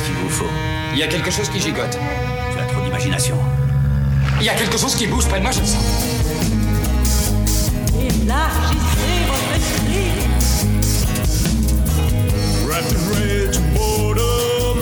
[0.00, 0.50] Qu'est-ce qu'il vous faut
[0.94, 1.98] Il y a quelque chose qui gigote.
[2.52, 3.36] Tu as trop d'imagination.
[4.40, 5.84] Il y a quelque chose qui bouge près de moi, je le sens.
[7.98, 10.10] Élargissez votre esprit.
[12.72, 14.78] In rage and boredom,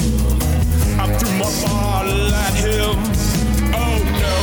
[1.01, 2.97] I threw my bottle at him.
[3.75, 4.37] Oh no,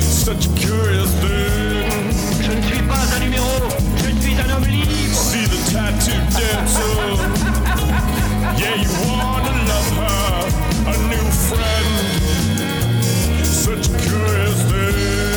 [0.00, 1.84] such a curious thing.
[2.40, 3.50] Je ne suis pas un numéro,
[3.98, 5.14] je suis un homme libre.
[5.14, 7.41] See the tattoo dancer.
[8.62, 11.90] Yeah, you wanna love her, a new friend.
[13.44, 15.31] Such a curious thing.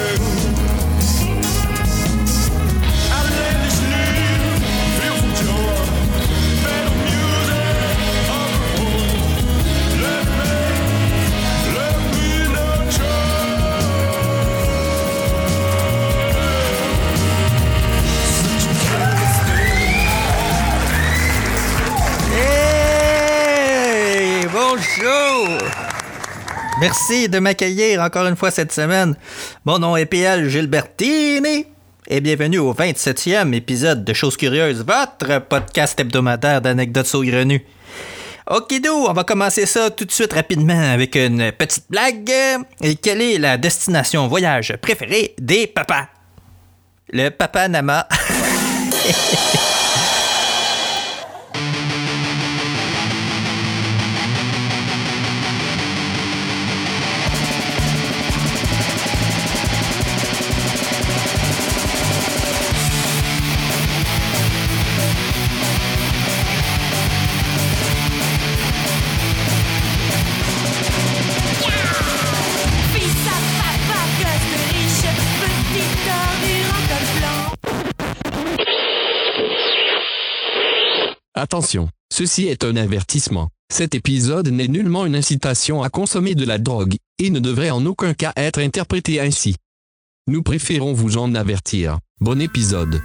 [24.76, 25.58] Bonjour!
[26.82, 29.16] Merci de m'accueillir encore une fois cette semaine.
[29.64, 31.66] Mon nom est PL Gilbertini
[32.10, 37.66] et bienvenue au 27e épisode de Choses Curieuses, votre podcast hebdomadaire d'anecdotes saugrenues.
[38.48, 42.34] Okidou, on va commencer ça tout de suite rapidement avec une petite blague.
[42.82, 46.08] Et quelle est la destination voyage préférée des papas?
[47.14, 48.10] Le papa Nama.
[81.46, 83.50] Attention, ceci est un avertissement.
[83.72, 87.86] Cet épisode n'est nullement une incitation à consommer de la drogue, et ne devrait en
[87.86, 89.56] aucun cas être interprété ainsi.
[90.28, 92.00] Nous préférons vous en avertir.
[92.20, 93.00] Bon épisode.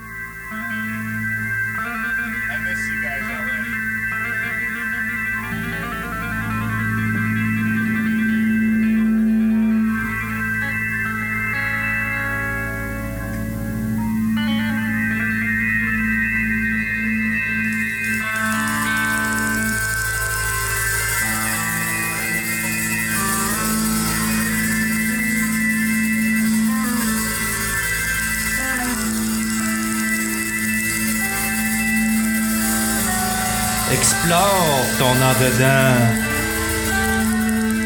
[35.40, 35.96] Ton en-dedans.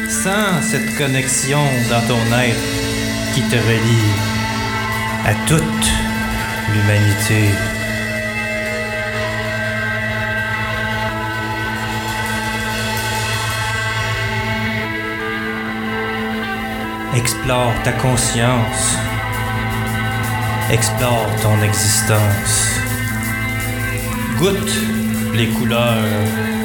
[0.09, 2.59] Sens cette connexion dans ton être
[3.33, 4.11] qui te relie
[5.25, 5.85] à toute
[6.73, 7.49] l'humanité.
[17.15, 18.97] Explore ta conscience.
[20.71, 22.79] Explore ton existence.
[24.37, 24.73] Goûte
[25.33, 26.64] les couleurs.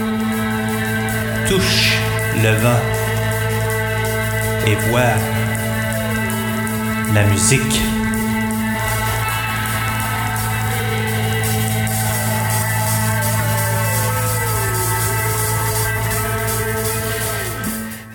[1.51, 1.99] Touche
[2.45, 2.81] le vent.
[4.69, 5.17] Et vois
[7.13, 7.81] la musique.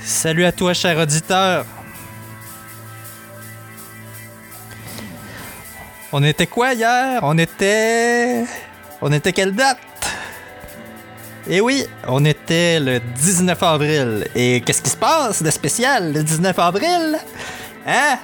[0.01, 1.65] Salut à toi, cher auditeur.
[6.13, 7.19] On était quoi hier?
[7.21, 8.45] On était.
[9.01, 9.94] On était quelle date?
[11.47, 14.27] Eh oui, on était le 19 avril.
[14.33, 17.19] Et qu'est-ce qui se passe de spécial le 19 avril?
[17.85, 18.17] Hein?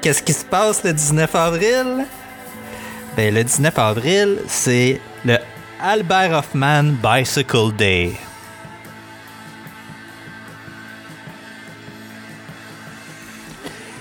[0.00, 2.06] Qu'est-ce qui se passe le 19 avril?
[3.14, 5.36] Ben, le 19 avril, c'est le
[5.78, 8.12] Albert Hoffman Bicycle Day.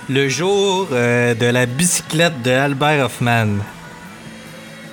[0.08, 3.58] Le jour euh, de la bicyclette de Albert Hoffman.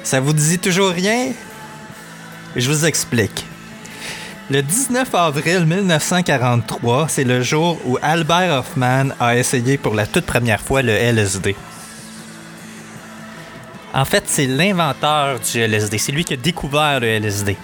[0.03, 1.33] Ça vous dit toujours rien?
[2.57, 3.45] Je vous explique.
[4.49, 10.25] Le 19 avril 1943, c'est le jour où Albert Hoffman a essayé pour la toute
[10.25, 11.55] première fois le LSD.
[13.93, 15.99] En fait, c'est l'inventeur du LSD.
[15.99, 17.59] C'est lui qui a découvert le LSD.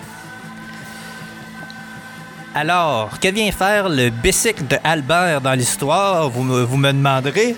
[2.55, 7.56] Alors, que vient faire le bicycle de Albert dans l'histoire, vous me, demanderez?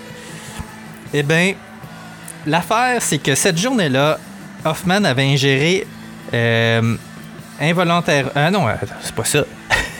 [1.12, 1.54] Eh bien,
[2.46, 4.20] l'affaire, c'est que cette journée-là,
[4.64, 5.84] Hoffman avait ingéré
[6.32, 6.96] euh,
[7.60, 8.30] involontaire.
[8.34, 8.66] Ah non,
[9.02, 9.44] c'est pas ça.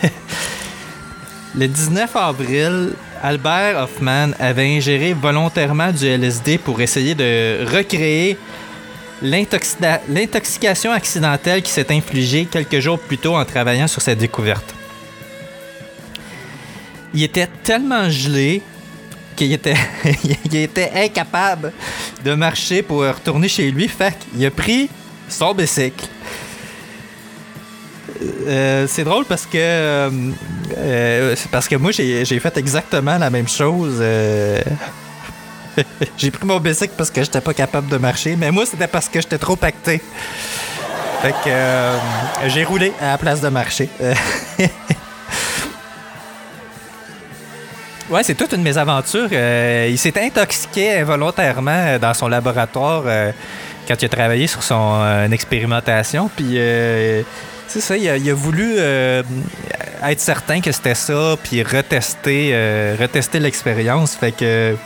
[1.54, 2.92] le 19 avril,
[3.22, 8.36] Albert Hoffman avait ingéré volontairement du LSD pour essayer de recréer
[9.22, 14.74] l'intoxication accidentelle qui s'est infligée quelques jours plus tôt en travaillant sur cette découverte.
[17.14, 18.60] Il était tellement gelé
[19.36, 19.76] qu'il était,
[20.52, 21.72] était incapable
[22.24, 23.88] de marcher pour retourner chez lui.
[23.88, 24.88] Fait qu'il a pris
[25.28, 26.06] son bicycle.
[28.46, 30.10] Euh, c'est drôle parce que euh,
[30.78, 34.02] euh, parce que moi j'ai fait exactement la même chose.
[36.16, 39.08] j'ai pris mon bicycle parce que j'étais pas capable de marcher, mais moi c'était parce
[39.08, 40.00] que j'étais trop pacté.
[41.22, 43.88] Fait que j'ai roulé à la place de marcher.
[48.10, 49.32] Ouais, c'est toute une mésaventure.
[49.32, 53.02] Il s'est intoxiqué involontairement dans son laboratoire
[53.88, 56.30] quand il a travaillé sur son expérimentation.
[56.36, 56.58] Puis,
[57.80, 59.22] ça, il a, voulu euh,
[60.02, 64.14] être certain que c'était ça, puis retester, euh, retester l'expérience.
[64.16, 64.76] Fait que.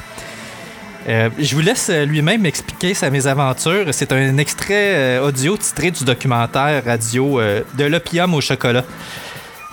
[1.08, 3.86] euh, je vous laisse lui-même expliquer sa mésaventure.
[3.92, 7.40] C'est un extrait audio titré du documentaire radio
[7.74, 8.84] De l'opium au chocolat.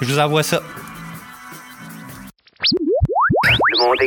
[0.01, 0.61] Je vous envoie ça.
[3.71, 3.97] le monde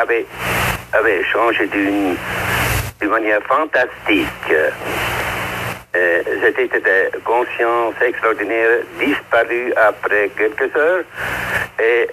[0.00, 4.26] avait, changé d'une manière fantastique.
[5.98, 11.02] Euh, C'était de conscience extraordinaire disparue après quelques heures
[11.82, 12.08] et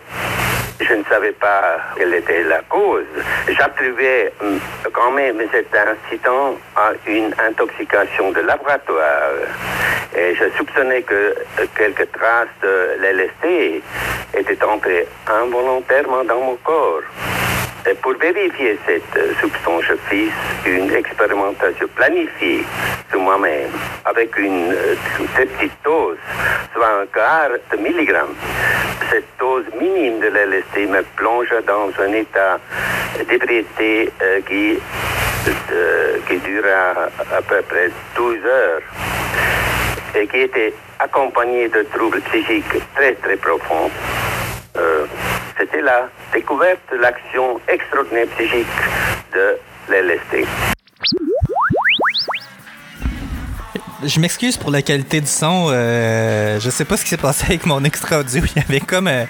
[0.82, 3.06] je ne savais pas quelle était la cause.
[3.48, 4.60] J'attribuais hum,
[4.92, 9.32] quand même cet incident à une intoxication de laboratoire.
[10.18, 13.84] Et je soupçonnais que euh, quelques traces de l'LSD
[14.36, 17.02] étaient entrées involontairement dans mon corps.
[18.02, 20.32] Pour vérifier cette soupçon, je fis
[20.66, 22.64] une expérimentation planifiée
[23.12, 23.70] sur moi-même
[24.06, 24.96] avec une euh,
[25.36, 26.18] petite dose,
[26.74, 28.34] soit un quart de milligramme.
[29.12, 32.60] Cette dose minime de LSD me plongea dans un état
[33.30, 34.80] d'ébriété euh, qui,
[35.72, 37.06] euh, qui dura
[37.38, 38.81] à peu près 12 heures
[40.16, 43.92] et qui était accompagné de troubles psychiques très très profonds.
[45.57, 48.68] C'était la découverte de l'action extraordinaire psychique
[49.34, 49.57] de
[49.90, 50.46] l'LSD.
[54.04, 55.68] Je m'excuse pour la qualité du son.
[55.72, 58.44] euh, je sais pas ce qui s'est passé avec mon extra audio.
[58.56, 59.25] Il y avait comme, euh,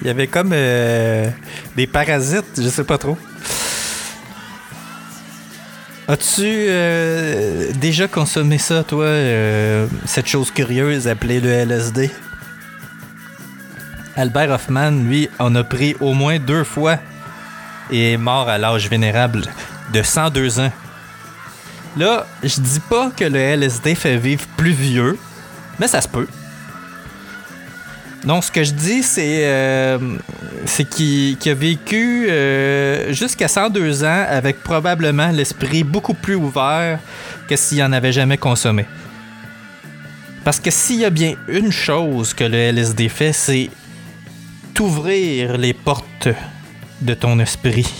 [0.00, 1.28] il y avait comme euh,
[1.74, 2.44] des parasites.
[2.56, 3.18] Je sais pas trop.
[6.08, 12.12] As-tu euh, déjà consommé ça, toi, euh, cette chose curieuse appelée le LSD?
[14.16, 16.98] Albert Hoffman, lui, en a pris au moins deux fois
[17.90, 19.42] et est mort à l'âge vénérable
[19.92, 20.72] de 102 ans.
[21.98, 25.18] Là, je dis pas que le LSD fait vivre plus vieux,
[25.78, 26.26] mais ça se peut.
[28.24, 29.98] Non, ce que je dis, c'est euh,
[30.90, 36.98] qu'il a vécu euh, jusqu'à 102 ans avec probablement l'esprit beaucoup plus ouvert
[37.48, 38.86] que s'il en avait jamais consommé.
[40.42, 43.70] Parce que s'il y a bien une chose que le LSD fait, c'est
[44.76, 46.28] t'ouvrir les portes
[47.00, 47.90] de ton esprit.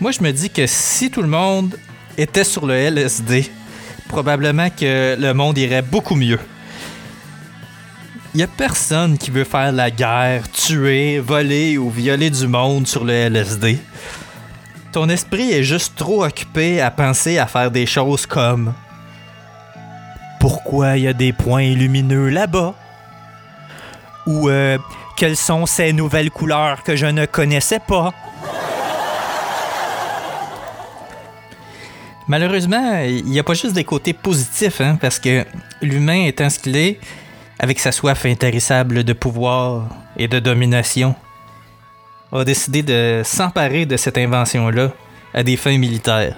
[0.00, 1.78] Moi, je me dis que si tout le monde
[2.18, 3.50] était sur le LSD,
[4.06, 6.38] probablement que le monde irait beaucoup mieux.
[8.34, 13.06] Il a personne qui veut faire la guerre, tuer, voler ou violer du monde sur
[13.06, 13.78] le LSD.
[14.92, 18.74] Ton esprit est juste trop occupé à penser à faire des choses comme
[20.38, 22.74] Pourquoi il y a des points lumineux là-bas?
[24.26, 24.78] Ou euh,
[25.16, 28.12] Quelles sont ces nouvelles couleurs que je ne connaissais pas?
[32.28, 35.44] Malheureusement, il n'y a pas juste des côtés positifs, hein, parce que
[35.82, 37.00] l'humain étant ce qu'il est,
[37.58, 41.16] avec sa soif intarissable de pouvoir et de domination,
[42.30, 44.92] a décidé de s'emparer de cette invention-là
[45.34, 46.36] à des fins militaires.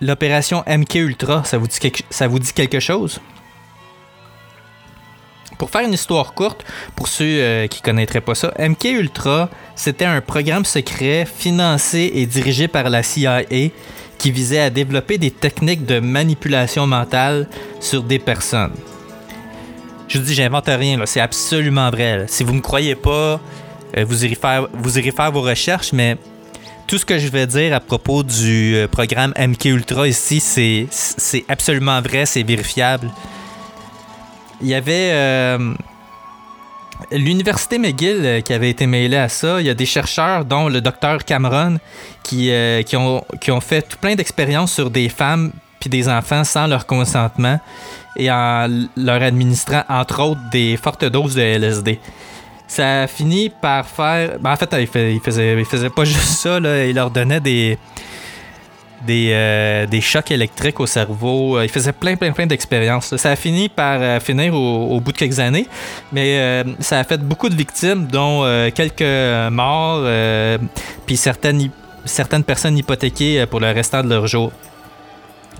[0.00, 3.20] L'opération MK Ultra, ça vous dit quelque chose?
[5.58, 10.04] Pour faire une histoire courte, pour ceux euh, qui connaîtraient pas ça, MK Ultra, c'était
[10.04, 13.42] un programme secret financé et dirigé par la CIA
[14.18, 17.48] qui visait à développer des techniques de manipulation mentale
[17.80, 18.74] sur des personnes.
[20.06, 22.24] Je vous dis, j'invente rien, c'est absolument vrai.
[22.28, 23.40] Si vous ne me croyez pas,
[23.96, 26.16] euh, vous, irez faire, vous irez faire vos recherches, mais
[26.86, 31.44] tout ce que je vais dire à propos du euh, programme MK Ultra ici, c'est
[31.48, 33.10] absolument vrai, c'est vérifiable.
[34.60, 35.74] Il y avait euh,
[37.12, 39.60] l'université McGill euh, qui avait été mêlée à ça.
[39.60, 41.78] Il y a des chercheurs, dont le docteur Cameron,
[42.22, 46.08] qui, euh, qui, ont, qui ont fait tout plein d'expériences sur des femmes puis des
[46.08, 47.60] enfants sans leur consentement
[48.16, 52.00] et en leur administrant entre autres des fortes doses de LSD.
[52.66, 54.38] ça a fini par faire.
[54.40, 57.78] ben, en fait, il, faisait, il faisait pas juste ça, là, il leur donnait des.
[59.06, 61.56] Des, euh, des chocs électriques au cerveau.
[61.56, 63.16] Euh, Il faisait plein, plein, plein d'expériences.
[63.16, 65.68] Ça a fini par euh, finir au, bout de quelques années,
[66.12, 68.42] mais ça a fait beaucoup de victimes, dont
[68.74, 70.04] quelques morts,
[71.06, 71.70] puis certaines,
[72.04, 74.50] certaines personnes hypothéquées pour le restant de leur jour.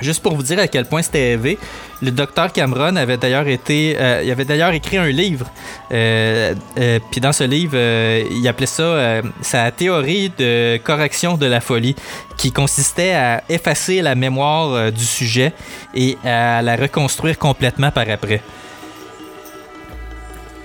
[0.01, 1.59] Juste pour vous dire à quel point c'était élevé,
[2.01, 5.51] le docteur Cameron avait d'ailleurs été, euh, il avait d'ailleurs écrit un livre.
[5.91, 11.61] Euh, euh, Puis dans ce livre, il appelait ça sa théorie de correction de la
[11.61, 11.97] folie,
[12.37, 15.53] qui consistait à effacer la mémoire du sujet
[15.95, 18.41] et à la reconstruire complètement par après.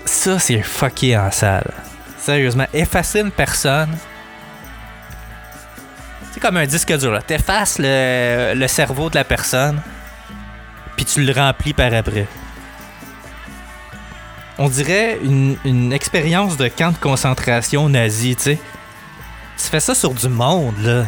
[0.04, 1.72] Ça, c'est fucké en salle.
[2.18, 3.90] Sérieusement, effacer une personne.
[6.34, 7.12] C'est comme un disque dur.
[7.12, 7.22] là.
[7.22, 9.80] T'effaces le, cerveau de la personne,
[10.96, 12.26] puis tu le remplis par après.
[14.58, 18.58] On dirait une, expérience de camp de concentration nazi, tu sais.
[19.56, 21.04] Tu fais ça sur du monde, là.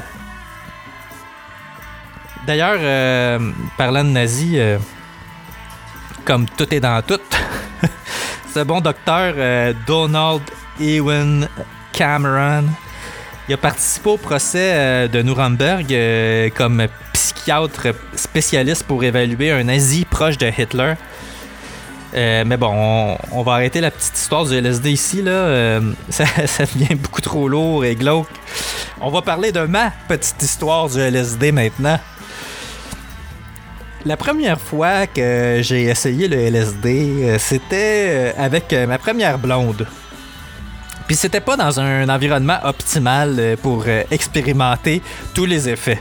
[2.46, 4.78] D'ailleurs, euh, parlant de nazi, euh,
[6.24, 7.18] comme tout est dans tout,
[8.54, 10.42] ce bon docteur euh, Donald
[10.78, 11.48] Ewan
[11.92, 12.66] Cameron,
[13.48, 19.64] il a participé au procès euh, de Nuremberg euh, comme psychiatre spécialiste pour évaluer un
[19.64, 20.94] nazi proche de Hitler.
[22.14, 25.22] Euh, mais bon, on, va arrêter la petite histoire du LSD ici.
[25.22, 25.80] Là.
[26.10, 26.24] Ça,
[26.74, 28.28] devient beaucoup trop lourd et glauque.
[29.00, 32.00] On va parler de ma petite histoire du LSD maintenant.
[34.04, 39.86] La première fois que j'ai essayé le LSD, c'était avec ma première blonde.
[41.06, 45.00] Puis c'était pas dans un environnement optimal euh, pour euh, expérimenter
[45.34, 46.00] tous les effets.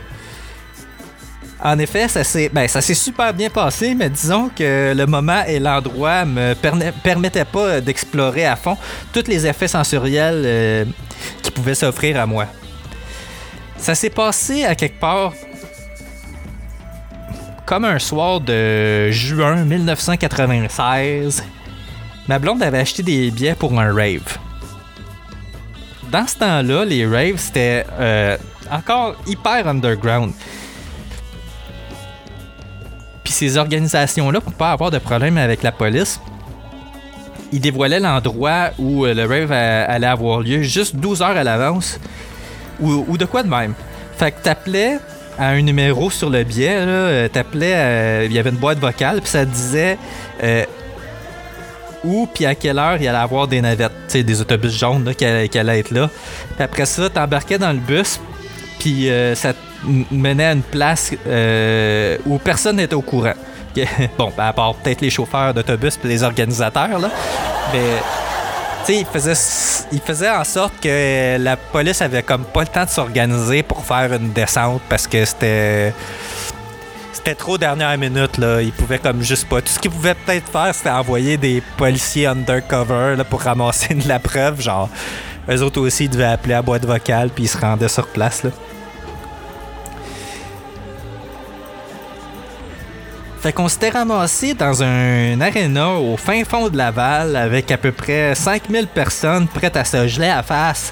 [1.64, 6.26] En effet, ça s'est ben, super bien passé, mais disons que le moment et l'endroit
[6.26, 8.78] me permettaient pas d'explorer à fond
[9.14, 10.86] tous les effets sensoriels euh,
[11.42, 12.46] qui pouvaient s'offrir à moi.
[13.78, 15.34] Ça s'est passé à quelque part
[17.66, 21.44] comme un soir de juin 1996.
[22.28, 24.38] Ma blonde avait acheté des billets pour un rave.
[26.16, 28.38] Dans ce temps-là, les raves, c'était euh,
[28.72, 30.32] encore hyper underground.
[33.22, 36.22] Puis ces organisations-là, pour pas avoir de problème avec la police,
[37.52, 41.44] ils dévoilaient l'endroit où euh, le rave a- allait avoir lieu juste 12 heures à
[41.44, 42.00] l'avance.
[42.80, 43.74] Ou, de quoi de même.
[44.18, 45.00] Fait que t'appelais
[45.38, 46.46] à un numéro sur le
[46.78, 49.98] euh, t'appelais, euh, il y avait une boîte vocale, puis ça disait
[50.42, 50.64] euh,
[52.06, 55.26] où puis à quelle heure il allait avoir des navettes, des autobus jaunes là, qui,
[55.26, 56.10] allaient, être là.
[56.56, 58.20] Puis après ça, t'embarquais dans le bus,
[58.80, 59.54] puis euh, ça
[60.12, 63.34] menait à une place euh, où personne n'était au courant.
[64.18, 67.10] bon, ben, à part peut-être les chauffeurs d'autobus puis les organisateurs, là.
[67.74, 67.80] Mais,
[68.86, 69.34] tu sais, il faisait,
[69.92, 73.84] il faisait en sorte que la police avait comme pas le temps de s'organiser pour
[73.84, 75.94] faire une descente parce que c'était
[77.34, 79.62] trop dernière minute là, ils pouvaient comme juste pas.
[79.62, 84.08] Tout ce qu'ils pouvaient peut-être faire, c'était envoyer des policiers undercover là, pour ramasser de
[84.08, 84.90] la preuve, genre
[85.50, 88.44] eux autres aussi ils devaient appeler à boîte vocale puis ils se rendaient sur place
[88.44, 88.52] là.
[93.42, 97.92] Fait qu'on s'était ramassé dans un aréna au fin fond de Laval avec à peu
[97.92, 100.92] près 5000 personnes prêtes à se geler à face,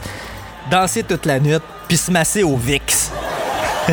[0.70, 3.12] danser toute la nuit, puis se masser au VIX.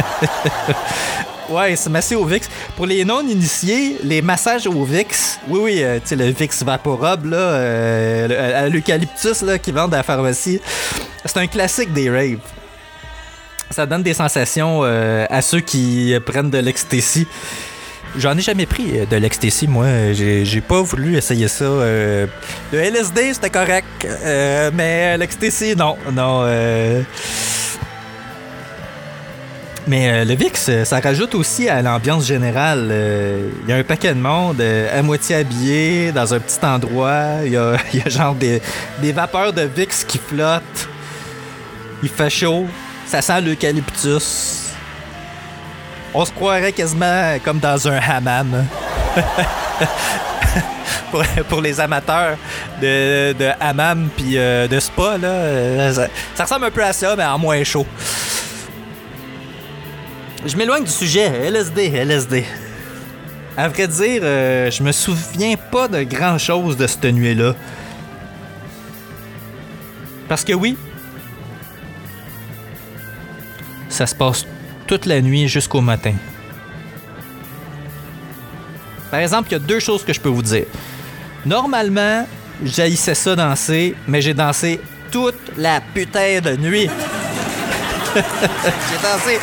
[1.51, 2.49] Ouais, se masser au VIX.
[2.77, 7.25] Pour les non-initiés, les massages au VIX, oui, oui, euh, tu sais, le VIX Vaporub,
[7.27, 10.61] là, euh, à l'eucalyptus, là, qui vendent à la pharmacie,
[11.25, 12.39] c'est un classique des raves.
[13.71, 17.27] Ça donne des sensations euh, à ceux qui euh, prennent de l'ecstasy.
[18.17, 19.87] J'en ai jamais pris euh, de l'ecstasy, moi.
[20.13, 21.65] J'ai pas voulu essayer ça.
[21.65, 22.27] euh.
[22.73, 23.87] Le LSD, c'était correct.
[24.05, 25.97] euh, mais l'ecstasy, non.
[26.13, 26.43] Non.
[26.45, 27.03] euh.
[29.87, 32.89] Mais euh, le VIX, euh, ça rajoute aussi à l'ambiance générale.
[32.91, 37.25] Euh, Il y a un paquet de monde à moitié habillé dans un petit endroit.
[37.45, 38.61] Il y a, genre des,
[39.01, 40.89] des vapeurs de VIX qui flottent.
[42.03, 42.67] Il fait chaud.
[43.07, 44.71] Ça sent l'eucalyptus.
[46.13, 48.65] On se croirait quasiment comme dans un hammam.
[51.11, 52.37] pour, pour les amateurs
[52.81, 57.25] de, de hammam puis de spa, là, ça, ça ressemble un peu à ça, mais
[57.25, 57.87] en moins chaud.
[60.47, 61.27] Je m'éloigne du sujet.
[61.49, 62.45] LSD, LSD.
[63.57, 67.55] À vrai dire, euh, je me souviens pas de grand chose de cette nuit-là.
[70.29, 70.77] Parce que oui,
[73.89, 74.47] ça se passe
[74.87, 76.15] toute la nuit jusqu'au matin.
[79.11, 80.67] Par exemple, il y a deux choses que je peux vous dire.
[81.45, 82.25] Normalement,
[82.63, 84.81] J'haïssais ça danser, mais j'ai dansé
[85.11, 86.91] toute la putain de nuit.
[88.15, 89.41] j'ai dansé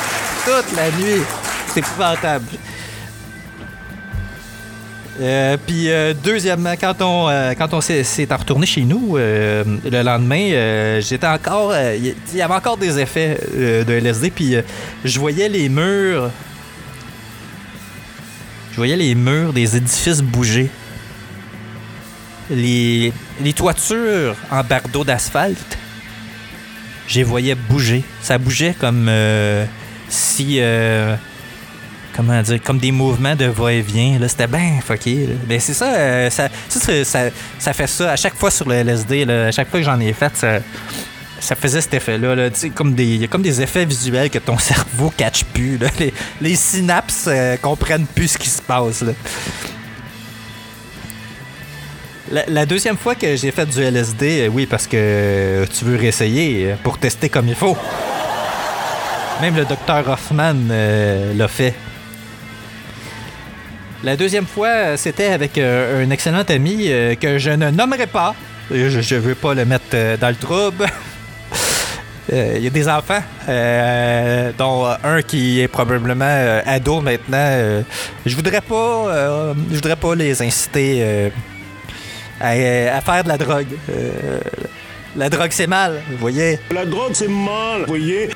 [0.48, 1.22] toute la nuit.
[1.68, 2.46] C'est épouvantable.
[5.20, 11.00] Euh, puis euh, deuxièmement, quand on, euh, quand on s'est, retourné chez nous le lendemain,
[11.02, 14.56] j'étais encore, il y- avait encore des effets de LSD, puis
[15.04, 16.30] je voyais les murs,
[18.72, 20.70] je voyais les murs des édifices bouger,
[22.52, 23.12] les,
[23.42, 25.78] les toitures en bardeaux d'asphalte,
[27.08, 28.04] je les voyais bouger.
[28.22, 29.10] Ça bougeait comme
[30.10, 31.16] si euh,
[32.16, 34.20] comment dire, comme des mouvements de va-et-vient.
[34.20, 35.30] Là, c'était bien fucké.
[35.48, 39.30] Mais c'est ça, euh, ça, ça, ça, fait ça à chaque fois sur le LSD.
[39.30, 40.60] À chaque fois que j'en ai fait, ça,
[41.40, 42.36] ça faisait cet effet-là.
[42.36, 45.80] Là, comme des, y a comme des effets visuels que ton cerveau catch plus.
[46.00, 49.02] Les, les synapses euh, comprennent plus ce qui se passe.
[49.02, 49.14] là.
[52.30, 55.96] La, la deuxième fois que j'ai fait du LSD, euh, oui, parce que tu veux
[55.96, 57.78] réessayer euh, pour tester comme il faut.
[59.42, 61.76] Même le docteur Hoffman euh, l'a fait.
[64.04, 68.34] La deuxième fois, c'était avec euh, un excellent ami euh, que je ne nommerai pas.
[68.72, 70.88] Je ne veux pas le mettre dans le trouble.
[72.32, 73.22] Il y a des enfants,
[74.58, 77.84] dont un qui est probablement ado maintenant.
[78.26, 81.32] Je voudrais pas, je voudrais pas les inciter
[82.42, 83.78] à, à faire de la drogue.
[85.16, 86.60] La drogue c'est mal, vous voyez.
[86.70, 88.30] La drogue, c'est mal, vous voyez?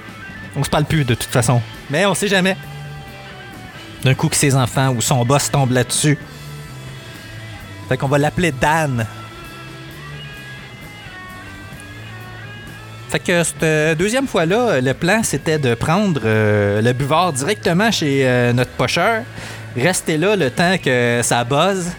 [0.55, 1.61] On se parle plus de toute façon.
[1.89, 2.57] Mais on sait jamais.
[4.03, 6.17] D'un coup que ses enfants ou son boss tombe là-dessus.
[7.87, 9.05] Fait qu'on va l'appeler Dan.
[13.09, 17.91] Fait que cette euh, deuxième fois-là, le plan c'était de prendre euh, le buvard directement
[17.91, 19.23] chez euh, notre pocheur,
[19.75, 21.91] rester là le temps que ça buzz,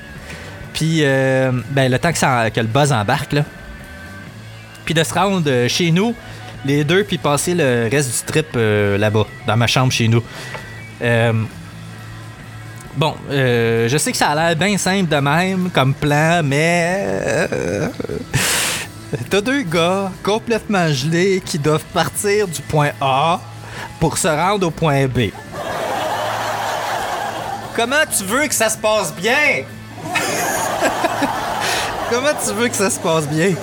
[0.73, 3.37] puis euh, ben, le temps que, que le buzz embarque.
[4.87, 6.15] Puis de se rendre chez nous,
[6.65, 10.23] les deux, puis passer le reste du trip euh, là-bas, dans ma chambre chez nous.
[11.03, 11.33] Euh,
[12.97, 17.49] bon, euh, je sais que ça a l'air bien simple de même comme plan, mais.
[19.29, 23.41] T'as deux gars complètement gelés qui doivent partir du point A
[24.01, 25.31] pour se rendre au point B.
[27.77, 29.65] Comment tu veux que ça se passe bien?
[32.11, 33.55] Comment tu veux que ça se passe bien?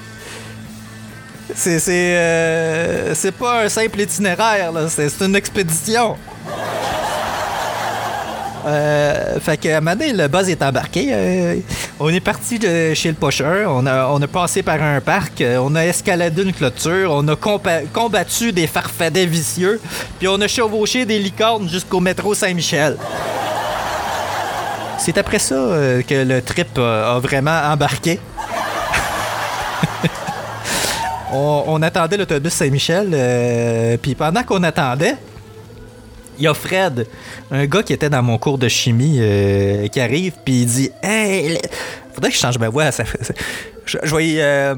[1.55, 6.15] C'est c'est euh, c'est pas un simple itinéraire là, c'est une expédition.
[8.65, 11.09] Euh, fait que à un le buzz est embarqué.
[11.11, 11.55] euh,
[11.99, 13.71] on est parti de chez le pocheur.
[13.73, 15.41] On a, on a passé par un parc.
[15.59, 17.11] on a escaladé une clôture.
[17.11, 17.35] On a
[17.93, 19.79] combattu des farfadets vicieux.
[20.19, 22.97] Puis on a chevauché des licornes jusqu'au métro Saint-Michel.
[24.97, 28.19] C'est après ça que le trip a vraiment embarqué.
[31.31, 35.15] On, attendait l'autobus Saint-Michel, euh, puis pendant qu'on attendait,
[36.37, 37.05] il y a Fred,
[37.51, 40.91] un gars qui était dans mon cours de chimie, euh, qui arrive, puis il dit
[41.03, 41.59] Hey,
[42.13, 42.91] faudrait que je change ma voix.
[42.91, 43.03] Ça,
[43.85, 44.75] je, vais y, euh,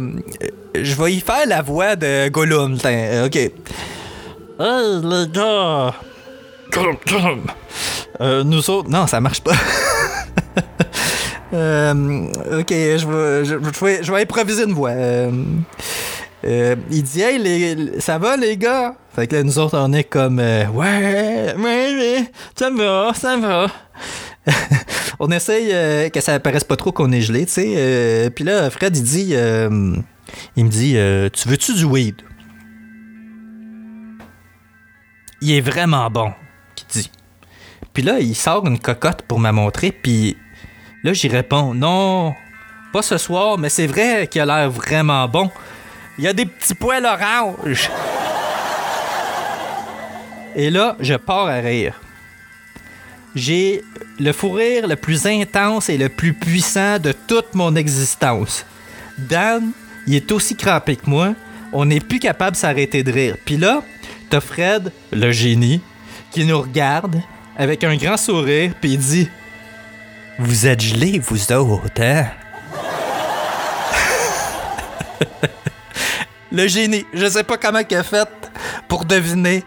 [0.74, 2.78] je vais y faire la voix de Gollum.
[2.86, 3.36] euh, ok.
[3.36, 3.52] Hey,
[5.04, 5.94] les gars.
[8.22, 8.90] Euh, nous autres.
[8.90, 9.54] Non, ça marche pas.
[11.54, 14.94] Ok, je je vais improviser une voix.
[16.44, 18.96] Euh, il dit Hey, ça va les gars?
[19.16, 23.38] Fait que là, nous autres, on est comme euh, Ouais, ouais, ouais, ça va, ça
[23.38, 23.68] va.
[25.20, 28.32] on essaye euh, que ça paraisse pas trop qu'on est gelé, tu sais.
[28.36, 29.34] Puis là, Fred, il dit
[30.56, 30.98] Il me dit
[31.32, 32.16] Tu veux-tu du weed?
[35.44, 36.32] Il est vraiment bon,
[36.76, 37.12] qu'il dit.
[37.94, 40.38] Puis là, il sort une cocotte pour me montrer, puis
[41.04, 42.34] là, j'y réponds Non,
[42.94, 45.50] pas ce soir, mais c'est vrai qu'il a l'air vraiment bon.
[46.22, 47.90] Il y a des petits poils orange.
[50.56, 52.00] Et là, je pars à rire.
[53.34, 53.84] J'ai
[54.20, 58.68] le fou rire le plus intense et le plus puissant de toute mon existence.
[59.18, 59.72] Dan,
[60.06, 61.34] il est aussi crampé que moi.
[61.74, 63.36] On n'est plus capable de s'arrêter de rire.
[63.44, 63.82] Puis là,
[64.30, 65.82] t'as Fred, le génie,
[66.30, 67.20] qui nous regarde
[67.58, 69.28] avec un grand sourire, puis il dit
[70.38, 72.28] Vous êtes gelés, vous autres, hein?
[76.52, 77.06] Le génie.
[77.14, 78.28] Je sais pas comment il a fait
[78.88, 79.64] pour deviner.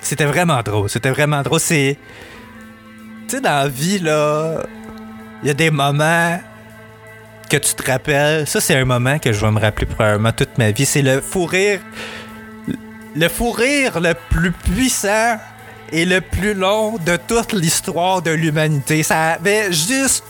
[0.00, 0.88] C'était vraiment drôle.
[0.88, 1.60] C'était vraiment drôle.
[1.60, 1.98] C'est.
[3.28, 4.62] Tu sais, dans la vie, là,
[5.42, 6.38] il y a des moments
[7.50, 8.46] que tu te rappelles.
[8.46, 10.86] Ça, c'est un moment que je vais me rappeler probablement toute ma vie.
[10.86, 11.80] C'est le fou rire.
[13.14, 15.38] Le fou rire le plus puissant
[15.92, 19.02] est le plus long de toute l'histoire de l'humanité.
[19.02, 20.24] Ça avait juste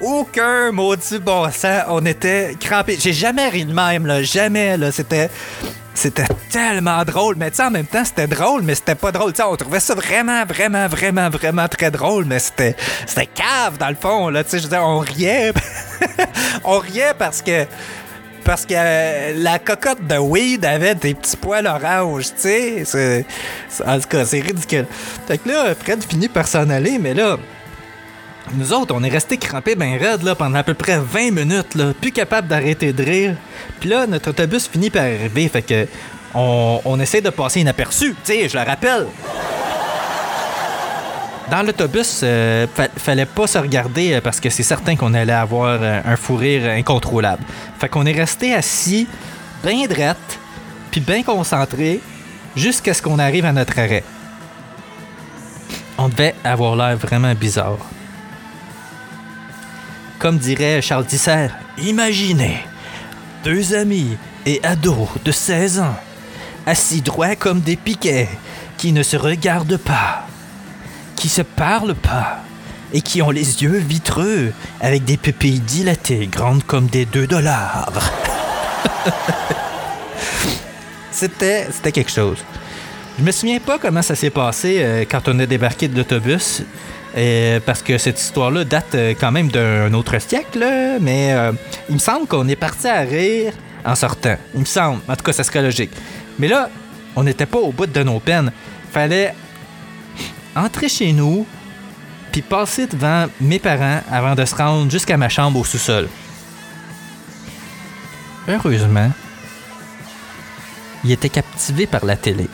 [0.00, 1.82] aucun maudit bon sens.
[1.88, 2.96] On était crampés.
[3.00, 4.22] J'ai jamais ri de même, là.
[4.22, 4.92] Jamais, là.
[4.92, 5.30] C'était.
[5.94, 9.32] C'était tellement drôle, mais tu en même temps, c'était drôle, mais c'était pas drôle.
[9.32, 13.78] Tu sais, on trouvait ça vraiment, vraiment, vraiment, vraiment très drôle, mais c'était, c'était cave
[13.80, 14.44] dans le fond, là.
[14.44, 15.52] Tu je on riait.
[16.64, 17.66] on riait parce que
[18.44, 23.26] parce que la cocotte de weed avait des petits poils orange, tu sais.
[23.84, 24.86] En tout cas, c'est ridicule.
[25.26, 27.38] Fait que là, Fred finit par s'en aller, mais là,
[28.54, 31.76] nous autres, on est restés crampés ben raide là, pendant à peu près 20 minutes,
[32.00, 33.34] plus capable d'arrêter de rire.
[33.80, 35.86] Puis là, notre autobus finit par arriver, fait que
[36.34, 39.06] on, on essaie de passer inaperçu, tu sais, je le rappelle.
[41.50, 45.32] Dans l'autobus, euh, fa- fallait pas se regarder euh, parce que c'est certain qu'on allait
[45.32, 47.42] avoir euh, un fou rire incontrôlable.
[47.78, 49.06] Fait qu'on est resté assis,
[49.64, 50.38] bien drette,
[50.90, 52.00] puis bien concentré,
[52.54, 54.04] jusqu'à ce qu'on arrive à notre arrêt.
[55.96, 57.78] On devait avoir l'air vraiment bizarre.
[60.18, 62.58] Comme dirait Charles Tisser, imaginez
[63.44, 65.96] deux amis et ados de 16 ans,
[66.66, 68.28] assis droits comme des piquets,
[68.76, 70.28] qui ne se regardent pas
[71.18, 72.38] qui se parlent pas
[72.92, 77.90] et qui ont les yeux vitreux avec des pupilles dilatées grandes comme des 2 dollars.
[81.10, 82.38] c'était, c'était quelque chose.
[83.18, 86.62] Je me souviens pas comment ça s'est passé euh, quand on a débarqué de l'autobus.
[87.18, 90.64] Euh, parce que cette histoire-là date euh, quand même d'un autre siècle,
[91.00, 91.52] mais euh,
[91.88, 93.52] il me semble qu'on est parti à rire
[93.84, 94.36] en sortant.
[94.54, 95.00] Il me semble.
[95.08, 95.90] En tout cas, ça serait logique.
[96.38, 96.70] Mais là,
[97.16, 98.52] on n'était pas au bout de nos peines.
[98.92, 99.34] Fallait
[100.54, 101.44] entrer chez nous,
[102.30, 106.08] puis passer devant mes parents avant de se rendre jusqu'à ma chambre au sous-sol.
[108.46, 109.10] Heureusement,
[111.02, 112.48] il était captivé par la télé.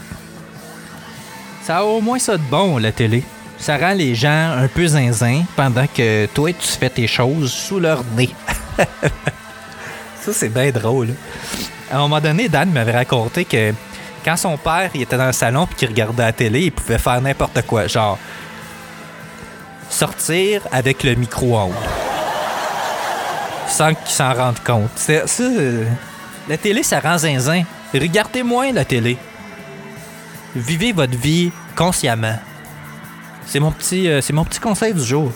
[1.62, 3.24] Ça a au moins ça de bon, la télé.
[3.58, 7.80] Ça rend les gens un peu zinzin pendant que toi, tu fais tes choses sous
[7.80, 8.30] leur nez.
[10.20, 11.14] ça, c'est bien drôle.
[11.90, 13.72] À un moment donné, Dan m'avait raconté que
[14.24, 16.98] quand son père il était dans le salon puis qu'il regardait la télé, il pouvait
[16.98, 17.86] faire n'importe quoi.
[17.86, 18.18] Genre,
[19.90, 21.72] sortir avec le micro-ondes.
[23.68, 24.90] Sans qu'il s'en rende compte.
[25.10, 25.86] Euh,
[26.48, 27.62] la télé, ça rend zinzin.
[27.92, 29.16] Regardez moins la télé.
[30.54, 32.38] Vivez votre vie consciemment.
[33.46, 35.32] C'est mon petit, euh, c'est mon petit conseil du jour.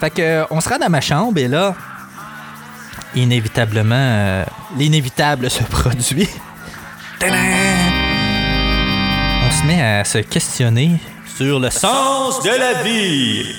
[0.00, 1.74] Fait que, euh, on se rend dans ma chambre et là,
[3.14, 4.44] inévitablement, euh,
[4.76, 6.28] l'inévitable se produit.
[7.18, 7.36] Tadam!
[9.46, 11.00] On se met à se questionner
[11.36, 13.54] sur le sens de la vie.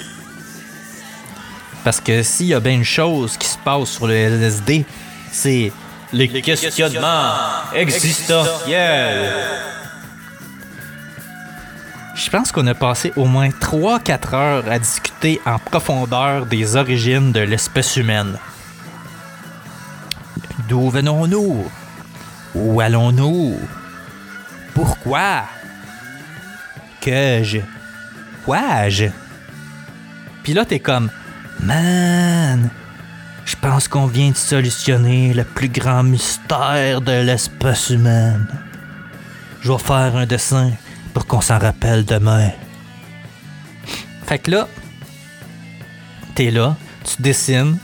[1.84, 4.86] Parce que s'il y a bien une chose qui se passe sur le LSD,
[5.32, 5.72] c'est
[6.14, 7.34] le questionnement
[7.74, 9.32] existentiel.
[12.20, 17.32] Je pense qu'on a passé au moins 3-4 heures à discuter en profondeur des origines
[17.32, 18.38] de l'espèce humaine.
[20.68, 21.66] D'où venons-nous?
[22.56, 23.58] Où allons-nous?
[24.74, 25.44] Pourquoi?
[27.00, 27.60] Que-je?
[28.44, 29.06] Quoi-je?
[30.44, 31.10] Puis là, t'es comme,
[31.62, 32.70] man,
[33.46, 38.46] je pense qu'on vient de solutionner le plus grand mystère de l'espèce humaine.
[39.62, 40.74] Je vais faire un dessin
[41.26, 42.52] qu'on s'en rappelle demain.
[44.26, 44.68] Fait que là,
[46.36, 47.78] t'es là, tu dessines,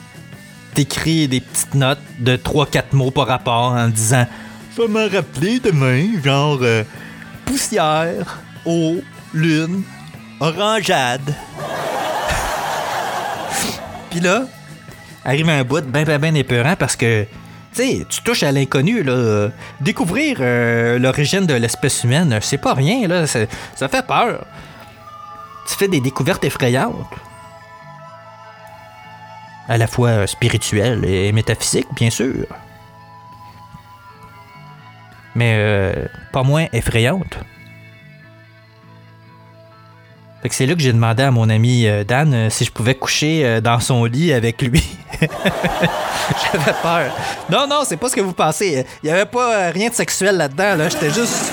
[0.74, 4.28] t'écris des petites notes de 3-4 mots par rapport en disant
[4.76, 6.84] Je vais me rappeler demain, genre euh,
[7.45, 8.98] poussière, eau,
[9.34, 9.84] lune,
[10.39, 11.34] orangeade.
[14.12, 14.43] Puis là,
[15.24, 17.26] arrive un bout ben ben ben épeurant parce que
[17.75, 19.49] sais, tu touches à l'inconnu, là.
[19.81, 23.27] Découvrir euh, l'origine de l'espèce humaine, c'est pas rien, là.
[23.27, 24.45] Ça, fait peur.
[25.67, 27.13] Tu fais des découvertes effrayantes.
[29.67, 32.45] À la fois euh, spirituelles et métaphysiques, bien sûr.
[35.33, 37.38] Mais euh, pas moins effrayantes.
[40.53, 43.45] C'est là que j'ai demandé à mon ami euh, Dan euh, si je pouvais coucher
[43.45, 44.84] euh, dans son lit avec lui.
[45.21, 47.12] J'avais peur.
[47.49, 48.86] Non, non, c'est pas ce que vous pensez.
[49.03, 50.75] Il y avait pas rien de sexuel là-dedans.
[50.75, 50.89] Là.
[50.89, 51.51] J'étais juste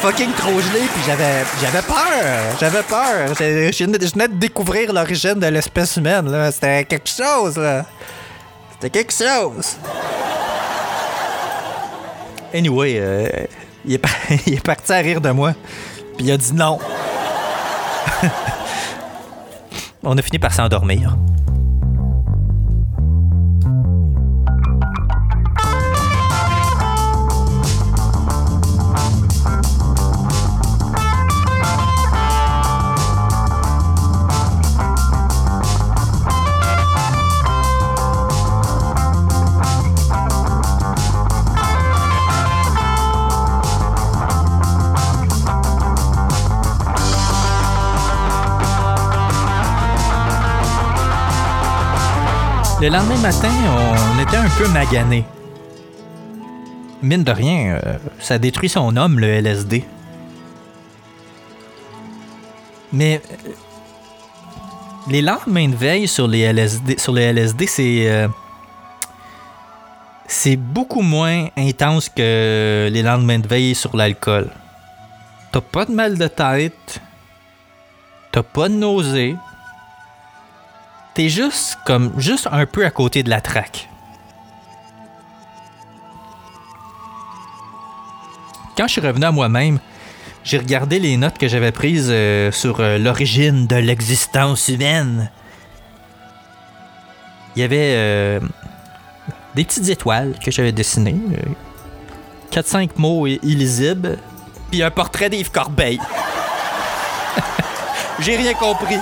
[0.00, 2.56] fucking trop gelé, puis j'avais, j'avais peur.
[2.60, 3.34] J'avais peur.
[3.38, 6.30] Je venais de découvrir l'origine de l'espèce humaine.
[6.30, 6.50] Là.
[6.50, 7.56] C'était quelque chose.
[7.56, 7.84] Là.
[8.72, 9.76] C'était quelque chose.
[12.54, 13.28] Anyway, euh,
[13.84, 14.02] il, est
[14.46, 15.54] il est parti à rire de moi.
[16.16, 16.78] Puis il a dit non.
[20.02, 21.16] On a fini par s'endormir.
[52.80, 53.50] Le lendemain matin,
[54.16, 55.24] on était un peu magané.
[57.02, 59.84] Mine de rien, euh, ça détruit son homme, le LSD.
[62.92, 63.50] Mais euh,
[65.08, 68.28] les lendemains de veille sur les LSD, LSD, c'est euh,
[70.28, 74.50] c'est beaucoup moins intense que les lendemains de veille sur l'alcool.
[75.50, 77.00] T'as pas de mal de tête,
[78.30, 79.34] t'as pas de nausée,
[81.18, 83.88] t'es juste comme juste un peu à côté de la traque.
[88.76, 89.80] Quand je suis revenu à moi-même,
[90.44, 95.32] j'ai regardé les notes que j'avais prises euh, sur euh, l'origine de l'existence humaine.
[97.56, 98.40] Il y avait euh,
[99.56, 101.16] des petites étoiles que j'avais dessinées.
[102.52, 104.18] 4-5 mots illisibles.
[104.70, 105.98] Puis un portrait d'Yves Corbeil.
[108.20, 108.98] J'ai rien compris.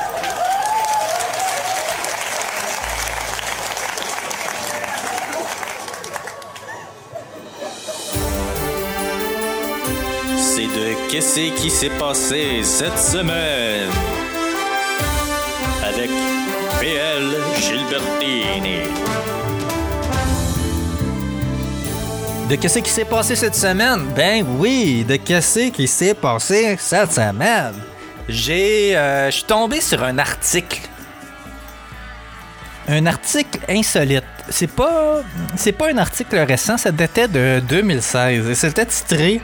[11.10, 13.90] Qu'est-ce qui s'est passé cette semaine?
[15.84, 16.10] Avec
[16.80, 17.22] PL
[17.60, 18.80] Gilbertini.
[22.48, 24.00] De qu'est-ce qui s'est passé cette semaine?
[24.14, 27.74] Ben oui, de qu'est-ce qui s'est passé cette semaine?
[28.28, 28.96] J'ai.
[28.96, 30.80] euh, Je suis tombé sur un article.
[32.88, 34.24] Un article insolite.
[34.48, 35.22] C'est pas.
[35.56, 38.48] C'est pas un article récent, ça datait de 2016.
[38.48, 39.40] Et c'était titré.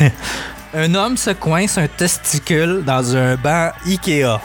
[0.74, 4.38] un homme se coince un testicule dans un banc Ikea.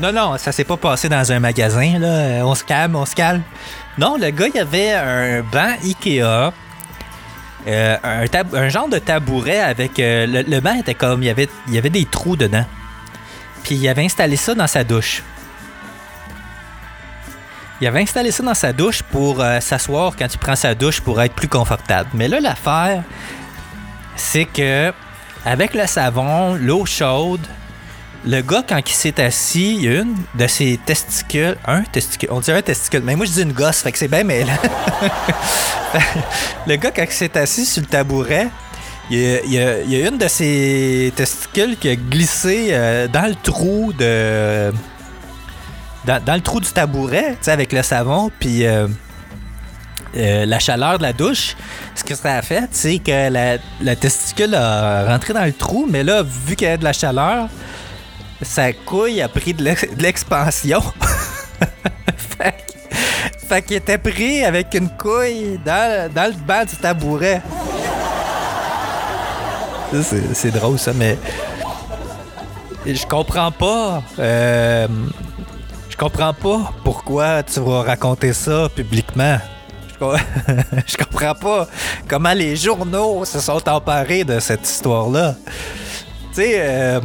[0.00, 2.46] Non, non, ça s'est pas passé dans un magasin, là.
[2.46, 3.42] On se calme, on se calme.
[3.98, 6.52] Non, le gars, il avait un banc Ikea.
[7.66, 9.98] euh, un, tab- genre de tabouret avec.
[9.98, 11.24] euh, le, le banc était comme.
[11.24, 12.64] Il y, avait, il y avait des trous dedans.
[13.64, 15.24] Puis il avait installé ça dans sa douche.
[17.80, 21.00] Il avait installé ça dans sa douche pour euh, s'asseoir quand il prend sa douche
[21.00, 22.10] pour être plus confortable.
[22.12, 23.04] Mais là, l'affaire,
[24.16, 24.92] c'est que
[25.44, 27.46] avec le savon, l'eau chaude,
[28.26, 31.56] le gars, quand il s'est assis, il y a une de ses testicules.
[31.66, 32.28] Un testicule.
[32.32, 33.02] On dirait un testicule.
[33.04, 34.58] Mais moi, je dis une gosse, fait que c'est bien mêlant.
[36.66, 38.48] le gars, quand il s'est assis sur le tabouret,
[39.10, 39.58] il y
[40.02, 44.72] a une de ses testicules qui a glissé euh, dans le trou de.
[46.24, 48.66] Dans, le trou du tabouret, tu sais, avec le savon, puis.
[48.66, 48.86] euh,
[50.16, 51.54] euh, la chaleur de la douche,
[51.94, 56.02] ce que ça a fait, c'est que la, testicule a rentré dans le trou, mais
[56.02, 57.48] là, vu qu'il y avait de la chaleur,
[58.40, 60.80] sa couille a pris de l'ex- de l'expansion.
[63.48, 67.42] fait qu'il était pris avec une couille dans, dans le bas du tabouret.
[70.32, 71.18] C'est drôle, ça, mais.
[72.86, 74.02] Je comprends pas.
[74.18, 74.86] euh,
[75.98, 79.38] comprends pas pourquoi tu vas raconter ça publiquement.
[79.92, 80.16] Je com-
[80.86, 81.66] Je comprends pas
[82.08, 85.34] comment les journaux se sont emparés de cette histoire-là.
[86.34, 87.00] Tu sais, euh,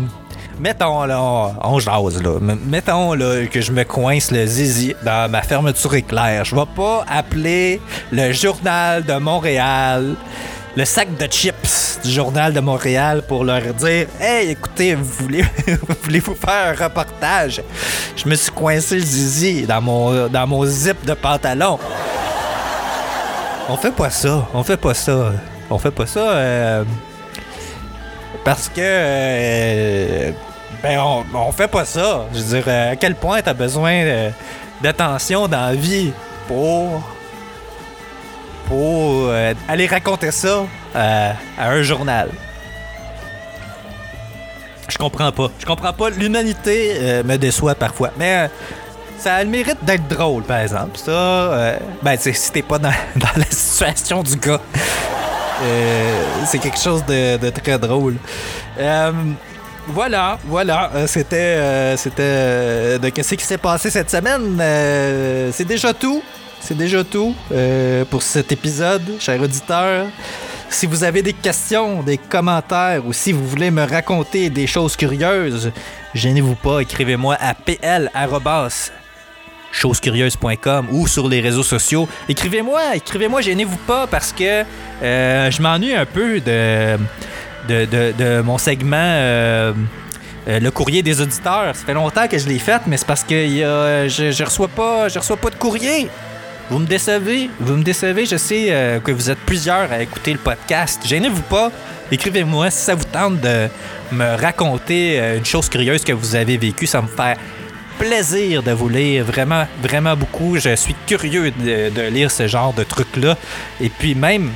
[0.60, 2.40] mettons là, on, on jase là.
[2.40, 6.46] Mettons là que je me coince le zizi dans ma fermeture éclair.
[6.46, 10.16] Je vais pas appeler le journal de Montréal,
[10.76, 15.46] le sac de chips du journal de Montréal pour leur dire Hey, écoutez, vous voulez,
[16.04, 17.62] voulez-vous faire un reportage?
[18.16, 21.78] Je me suis coincé le zizi dans mon, zip de pantalon.
[23.70, 24.48] On fait pas ça.
[24.54, 25.32] On fait pas ça.
[25.70, 26.20] On fait pas ça.
[26.20, 26.84] euh,
[28.44, 28.74] parce que.
[28.82, 30.32] euh,
[30.82, 32.26] ben, on, on fait pas ça.
[32.34, 34.32] Je veux dire, euh, à quel point t'as besoin
[34.82, 36.12] d'attention dans la vie
[36.48, 37.02] pour.
[38.68, 42.30] Pour euh, aller raconter ça euh, à un journal.
[44.88, 45.50] Je comprends pas.
[45.60, 46.10] Je comprends pas.
[46.10, 48.12] L'humanité euh, me déçoit parfois.
[48.18, 48.50] Mais.
[49.18, 50.98] ça a le mérite d'être drôle, par exemple.
[50.98, 52.92] Ça, ben, si t'es pas dans,
[53.36, 54.60] la situation du gars,
[56.46, 58.16] c'est quelque chose de, très drôle.
[59.86, 64.58] Voilà, voilà, c'était, c'était qu'est-ce qui s'est passé cette semaine.
[65.54, 66.22] C'est déjà tout.
[66.66, 70.06] C'est déjà tout euh, pour cet épisode, chers auditeurs.
[70.70, 74.96] Si vous avez des questions, des commentaires ou si vous voulez me raconter des choses
[74.96, 75.74] curieuses,
[76.16, 78.10] gênez-vous pas, écrivez-moi à pl
[79.74, 82.08] chosecurieuse.com ou sur les réseaux sociaux.
[82.30, 84.64] Écrivez-moi, écrivez-moi, gênez-vous pas parce que
[85.04, 86.98] euh, je m'ennuie un peu de,
[88.42, 89.74] mon segment euh,
[90.48, 91.76] Le courrier des auditeurs.
[91.76, 95.10] Ça fait longtemps que je l'ai fait, mais c'est parce que je, je reçois pas,
[95.10, 96.08] je reçois pas de courrier.
[96.70, 98.26] Vous me décevez, vous me décevez.
[98.26, 101.02] Je sais euh, que vous êtes plusieurs à écouter le podcast.
[101.06, 101.72] Gênez-vous pas.
[102.12, 103.68] Écrivez-moi si ça vous tente de
[104.12, 106.88] me raconter euh, une chose curieuse que vous avez vécue.
[106.88, 107.38] Ça me fait
[108.00, 110.58] plaisir de vous lire, vraiment, vraiment beaucoup.
[110.58, 113.38] Je suis curieux de, lire ce genre de trucs-là.
[113.82, 114.50] Et puis même,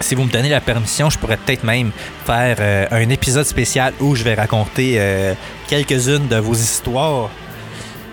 [0.00, 1.92] si vous me donnez la permission, je pourrais peut-être même
[2.26, 5.00] faire euh, un épisode spécial où je vais raconter
[5.68, 7.30] quelques-unes de vos histoires.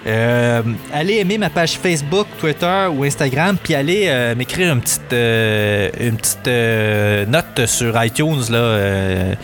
[0.08, 5.14] Euh, allez aimer ma page Facebook, Twitter ou Instagram, puis allez euh, m'écrire une petite,
[5.14, 8.42] euh, une petite note sur iTunes.
[8.50, 9.36] Là,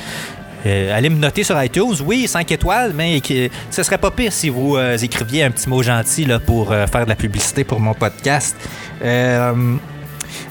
[0.65, 3.21] allez me noter sur iTunes, oui, 5 étoiles, mais
[3.69, 7.09] ce serait pas pire si vous écriviez un petit mot gentil là, pour faire de
[7.09, 8.55] la publicité pour mon podcast.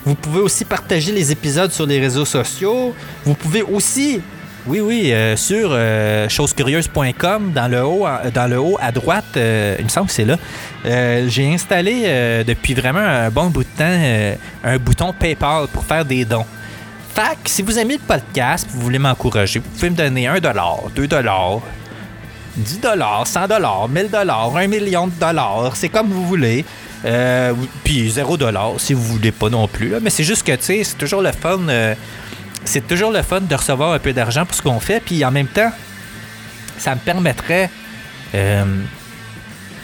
[0.04, 2.94] Vous pouvez aussi partager les épisodes sur les réseaux sociaux.
[3.24, 4.20] Vous pouvez aussi,
[4.66, 9.76] oui, oui, euh, sur euh, chosescurieuses.com, dans le haut, dans le haut à droite, euh,
[9.78, 10.36] il me semble que c'est là.
[10.84, 16.04] euh, J'ai installé depuis vraiment un bon bout de temps un bouton PayPal pour faire
[16.04, 16.44] des dons.
[17.14, 20.40] Que si vous aimez le podcast, vous voulez m'encourager, vous pouvez me donner 1$,
[20.94, 21.60] 2$,
[22.56, 26.64] 10 dollars, 100 dollars, 1000 dollars, 1 million de dollars, c'est comme vous voulez.
[27.84, 29.94] Puis 0 dollars si vous voulez pas non plus.
[30.02, 31.60] Mais c'est juste que tu sais, c'est toujours le fun.
[32.66, 35.00] C'est toujours le fun de recevoir un peu d'argent pour ce qu'on fait.
[35.00, 35.72] Puis en même temps,
[36.78, 37.70] ça me permettrait.
[38.34, 38.64] euh,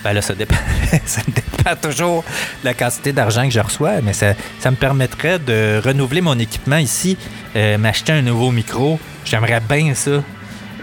[0.04, 0.56] ben là, ça dépend,
[1.06, 2.22] ça dépend toujours
[2.62, 6.36] de la quantité d'argent que je reçois, mais ça, ça me permettrait de renouveler mon
[6.40, 7.16] équipement ici,
[7.54, 8.98] euh, m'acheter un nouveau micro.
[9.24, 10.22] J'aimerais bien ça.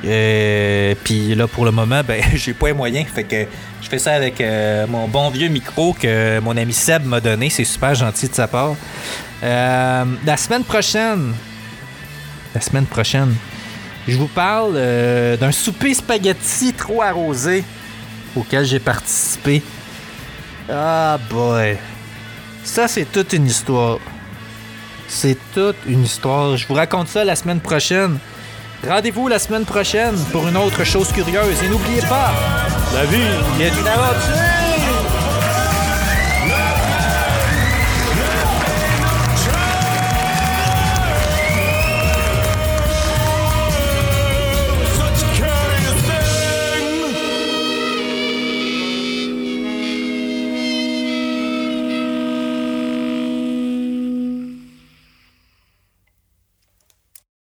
[0.05, 3.07] Euh, Puis là, pour le moment, ben, j'ai pas les moyens.
[3.13, 3.45] Fait que
[3.81, 7.49] je fais ça avec euh, mon bon vieux micro que mon ami Seb m'a donné.
[7.49, 8.75] C'est super gentil de sa part.
[9.41, 11.33] La semaine prochaine,
[12.53, 13.35] la semaine prochaine,
[14.07, 17.63] je vous parle euh, d'un souper spaghetti trop arrosé
[18.35, 19.61] auquel j'ai participé.
[20.69, 21.77] Ah boy.
[22.63, 23.99] Ça, c'est toute une histoire.
[25.07, 26.55] C'est toute une histoire.
[26.57, 28.17] Je vous raconte ça la semaine prochaine.
[28.87, 31.63] Rendez-vous la semaine prochaine pour une autre chose curieuse.
[31.63, 32.31] Et n'oubliez pas,
[32.93, 34.58] la vie est une aventure!